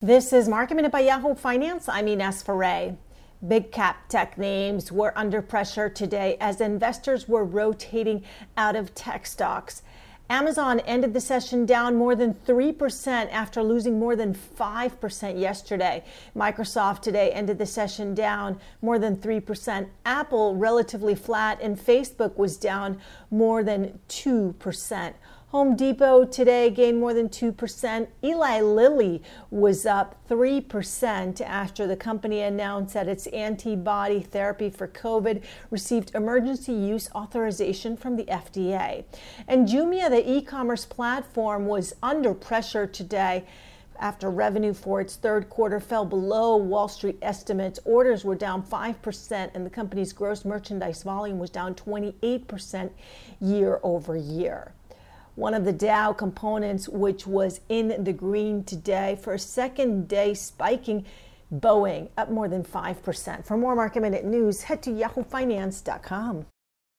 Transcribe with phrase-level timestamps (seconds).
[0.00, 1.88] This is Market Minute by Yahoo Finance.
[1.88, 2.96] I'm Ines Ferre.
[3.48, 8.22] Big cap tech names were under pressure today as investors were rotating
[8.56, 9.82] out of tech stocks.
[10.30, 16.04] Amazon ended the session down more than 3% after losing more than 5% yesterday.
[16.36, 19.88] Microsoft today ended the session down more than 3%.
[20.04, 23.00] Apple relatively flat, and Facebook was down
[23.32, 25.14] more than 2%.
[25.50, 28.08] Home Depot today gained more than 2%.
[28.22, 35.42] Eli Lilly was up 3% after the company announced that its antibody therapy for COVID
[35.70, 39.04] received emergency use authorization from the FDA.
[39.46, 43.46] And Jumia, the e commerce platform, was under pressure today
[43.98, 47.80] after revenue for its third quarter fell below Wall Street estimates.
[47.86, 52.90] Orders were down 5%, and the company's gross merchandise volume was down 28%
[53.40, 54.74] year over year
[55.38, 60.34] one of the Dow components, which was in the green today for a second day
[60.34, 61.06] spiking.
[61.54, 63.46] Boeing up more than 5%.
[63.46, 66.46] For more market minute news, head to yahoofinance.com.